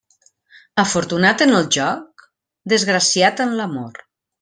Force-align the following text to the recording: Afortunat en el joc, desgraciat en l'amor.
Afortunat 0.83 1.45
en 1.47 1.53
el 1.59 1.69
joc, 1.77 2.27
desgraciat 2.77 3.49
en 3.49 3.59
l'amor. 3.63 4.07